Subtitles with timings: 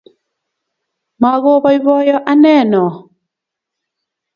[1.21, 2.91] Mago boiboyo anee noo